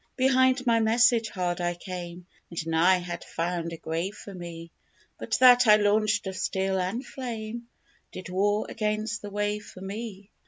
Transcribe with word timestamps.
Behind 0.15 0.65
my 0.65 0.79
message 0.79 1.29
hard 1.29 1.61
I 1.61 1.75
came, 1.75 2.25
And 2.49 2.65
nigh 2.65 2.97
had 2.97 3.23
found 3.23 3.71
a 3.71 3.77
grave 3.77 4.15
for 4.15 4.33
me; 4.33 4.71
But 5.19 5.37
that 5.41 5.67
I 5.67 5.75
launched 5.75 6.25
of 6.25 6.35
steel 6.35 6.79
and 6.79 7.05
flame 7.05 7.67
Did 8.11 8.27
war 8.27 8.65
against 8.67 9.21
the 9.21 9.29
wave 9.29 9.63
for 9.63 9.81
me. 9.81 10.31